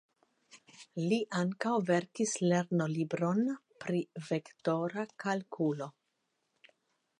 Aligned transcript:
Li 1.11 1.19
ankaŭ 1.41 1.73
verkis 1.89 2.33
lernolibron 2.53 3.45
pri 3.85 4.01
vektora 4.31 5.07
kalkulo. 5.25 5.93